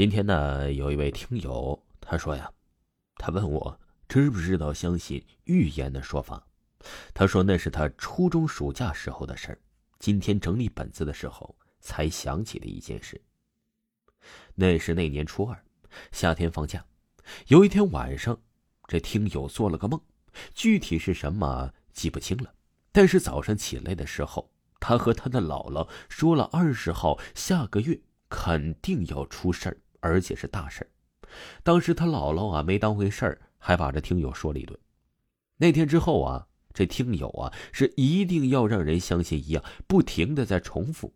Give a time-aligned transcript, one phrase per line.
[0.00, 2.50] 今天呢，有一位听友他说呀，
[3.16, 6.42] 他问我知不知道相信预言的说法。
[7.12, 9.58] 他说那是他初中暑假时候的事儿。
[9.98, 13.20] 今天整理本子的时候才想起的一件事。
[14.54, 15.62] 那是那年初二，
[16.12, 16.82] 夏天放假，
[17.48, 18.40] 有一天晚上，
[18.86, 20.00] 这听友做了个梦，
[20.54, 22.54] 具体是什么记不清了。
[22.90, 29.76] 但是早上起来的时候，他和他的姥姥说了二十号下个月肯定要出事儿。
[30.00, 30.88] 而且是大事儿
[31.62, 34.76] 当时他姥姥啊没当回事儿，还把这听友说了一顿。
[35.56, 41.12] 那天之后啊，这听友啊是一定要让人相信一样，不停的在重复，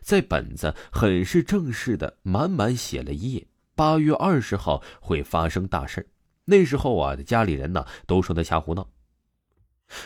[0.00, 6.06] 在本子很是正式的满满写了一页：八月二十号会发生大事儿
[6.44, 8.86] 那时候啊，家里人呢都说他瞎胡闹。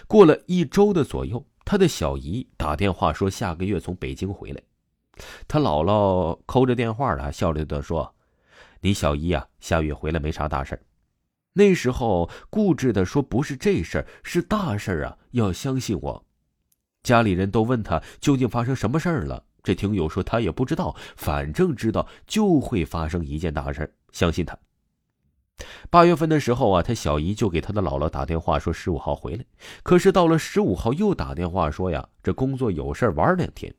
[0.06, 4.62] 过了一周的左右，他的小姨打电话说下个月从北京回来，
[5.48, 8.14] 他姥姥抠着电话了，笑着的说。
[8.80, 10.82] 你小姨啊，下月回来没啥大事儿
[11.54, 16.24] 那时候固执的说不是这事儿，是大事儿啊，要相信我。
[17.02, 24.56] 家里人都问他究竟发生什么事儿了，这听友说他也不知道，反正知道就会发生一件大事儿相信他。
[25.90, 29.44] 八月份的时候啊，他小姨就给他的姥姥打电话说十五号回来，
[29.82, 33.74] 可是到了十五号又打电话说呀，这工作有事玩两天，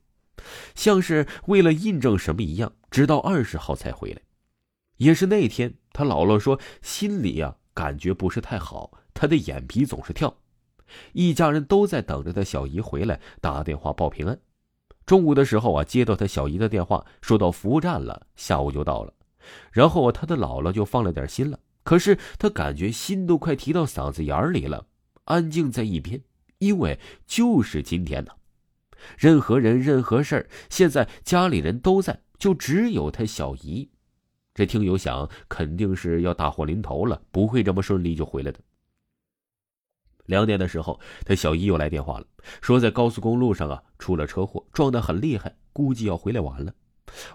[0.75, 4.21] 像是为了印证什么一样，直到二十号才回来。
[4.99, 10.37] 也是那天，他姥姥说心里呀感觉不是太好，他的眼皮总是跳。
[11.13, 14.37] 一家人都在等着他小姨回来打电话报平安。
[15.05, 19.13] 中午的时候啊，接到他小姨的电话，说到服务站了，下午就到了。
[19.71, 24.85] 然后他的姥姥就放了点心了，可是他感觉心都快提到嗓子眼里了，
[25.23, 26.21] 安静在一边，
[26.57, 28.31] 因为就是今天呢，
[29.17, 33.89] 任何人任何事儿，现在家里人都在，就只有他小姨。
[34.59, 38.59] 这听友想，肯定是要大祸临头了，不会这么顺利就回来的。
[40.25, 42.27] 两点的时候，他小姨又来电话了，
[42.61, 46.73] 说在高速公路上啊出了车祸，撞得很厉害，估计要回来晚了。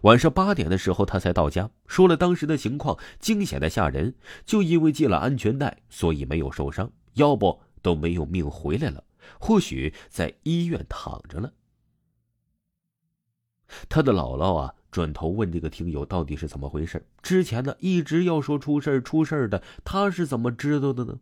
[0.03, 9.03] 晚上八点的时候，他才到家，说了当时的情况，惊险的吓人，就因为系了安全带，所以没有受伤，要不都没有命回来了，
[9.41, 11.55] 或许在医院躺着了。
[13.89, 14.75] 他的姥姥啊。
[14.95, 17.05] 转头问这个听友到底是怎么回事？
[17.21, 21.19] 之前呢一直要说出事儿出事儿的，他是怎么知道的呢？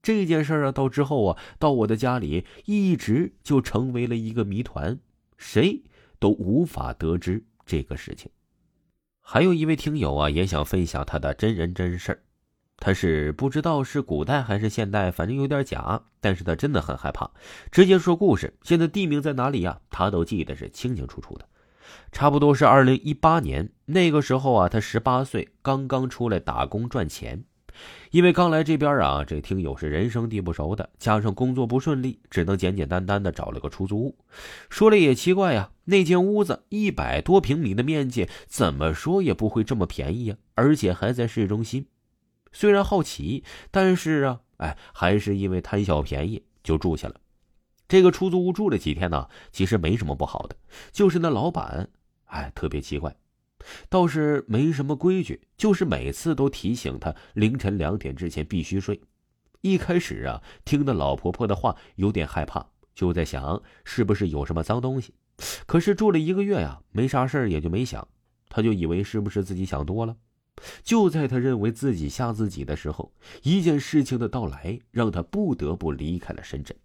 [0.00, 4.98] 这件事儿啊，到之后啊，到我的家里一直就成为了一个谜团，
[5.36, 5.82] 谁
[6.18, 8.30] 都无法得知这个事情。
[9.20, 12.22] 还有一位听友啊，也想分享他的真人真事儿。
[12.78, 17.30] 他是不知道是古代还是现代，反正有点假，但是他真的很害怕，
[17.70, 18.56] 直接说故事。
[18.62, 19.78] 现在地名在哪里呀？
[19.90, 21.46] 他都记得是清清楚楚的。
[22.12, 27.44] 差不多是二零一八年那个时候啊，他十八岁，刚刚出来打工赚钱。
[28.10, 34.18] 因为刚来这边啊，这听友是人生地不熟的，加上工作不顺利，只能简简单单的找了个出租屋。
[34.68, 41.86] 说了也奇怪呀，那间屋子一百多平米的面积，怎么说也不会这么便宜呀，而且还在市中心。
[42.50, 47.14] 虽然好奇，但是啊，哎，还是因为贪小便宜就住下了。
[47.88, 50.54] 这个出租屋住了几天呢，其实没什么不好的，
[50.92, 51.88] 就是那老板，
[52.26, 53.16] 哎，特别奇怪，
[53.88, 59.00] 倒是没什么规矩，就是每次都提醒他凌晨两点之前必须睡。
[59.62, 65.14] 一开始啊，听那老婆婆的话有点害怕，就在想是不是有什么脏东西。
[65.66, 68.06] 可是住了一个月呀，没啥事儿，也就没想，
[68.50, 70.14] 他就以为是不是自己想多了。
[70.82, 73.12] 就在他认为自己吓自己的时候，
[73.42, 76.76] 一件事情的到来让他不得不离开了深圳。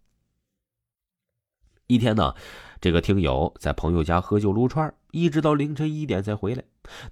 [1.94, 2.34] 一天呢，
[2.82, 6.64] 这个听友在朋友家喝酒撸串，一直到凌晨一点才回来。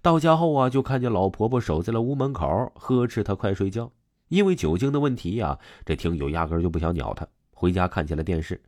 [0.02, 3.91] 到家后啊，就看见老婆婆守在了屋门口，呵斥他快睡觉。
[4.30, 8.59] 因为酒精的问题呀，这听友压根就不想鸟他，回家看起了电视。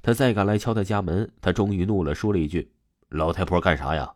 [0.00, 2.70] 他再敢来敲他家门，他终于怒了，说了一句
[3.10, 4.08] ：“老太婆干啥呀？”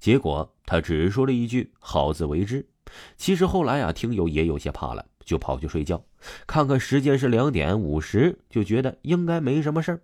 [0.00, 2.66] 结果他只说了一句：“好自为之。”
[3.18, 6.02] 其实后来啊，听友也有些怕了，就跑去睡觉。
[6.46, 10.00] 看看时间是两点五十，就觉得应该没什么事儿。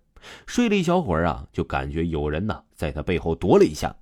[0.46, 3.96] 睡了一小会儿啊，就感觉有人呢在他背后夺了一下，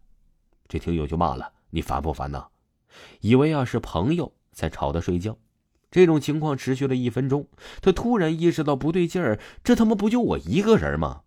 [0.68, 2.48] 这听友就骂了：“你烦不烦呐？”
[3.20, 5.36] 以为啊是朋友在吵他睡觉。
[5.90, 7.46] 这种情况持续了一分钟，
[7.82, 11.22] 他突然意识到不对劲儿，这他妈不就我一个人吗？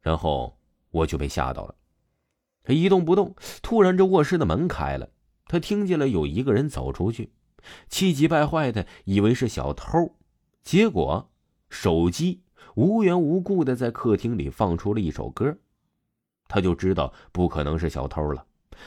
[0.00, 0.58] 然后
[0.90, 1.74] 我就被吓到了。
[2.62, 5.08] 他一动不动，突然这卧室的门开了，
[5.46, 7.32] 他听见了有一个人走出去，
[7.88, 10.16] 气急败坏的以为是小偷，
[10.62, 11.30] 结果
[11.68, 12.42] 手机。
[12.74, 15.56] 无缘无故的在客厅里放出了一首歌，
[16.48, 18.44] 他就知道不可能是小偷了。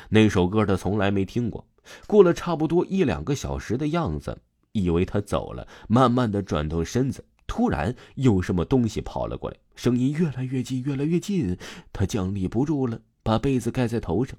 [0.10, 1.68] 那首歌他从来没听过，
[2.06, 4.38] 过了差不多一两个小时的样子，
[4.72, 11.58] 以为他走了，慢慢的转动身子，突然有什么东西跑了过来，声音越来越近，越来越近，
[11.92, 14.38] 他僵立不住了，把被子盖在头上，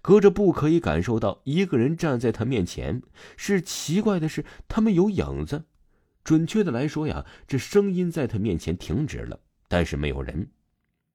[0.00, 3.02] 隔着布可以感受到一个人站在他面前。
[3.36, 5.64] 是奇怪的是，他们有影子，
[6.26, 9.38] 准确的来说呀，这声音在他面前停止了，
[9.68, 10.50] 但是没有人。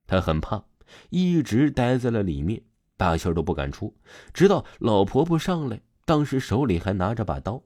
[0.08, 0.64] 他很怕，
[1.10, 2.62] 一直待在了里面。
[2.96, 3.94] 大气都不敢出，
[4.34, 7.62] 直到老婆婆上来，当时手里还拿着把刀。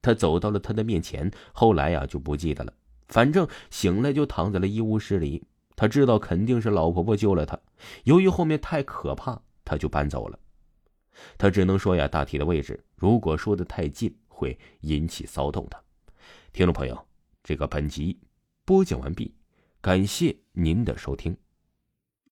[0.00, 2.72] 他走到了她的面前，后来呀就不记得了。
[3.08, 5.44] 反正醒来就躺在了医务室里。
[5.74, 7.60] 他知道肯定是老婆婆救了他。
[8.04, 10.38] 由于后面太可怕，他就搬走了。
[11.36, 15.82] 他只能说呀，大体的位置，如果说的太近，会引起骚动的。
[16.56, 17.06] 听众朋友，
[17.42, 18.18] 这个本集
[18.64, 19.34] 播讲完毕，
[19.82, 21.36] 感谢您的收听。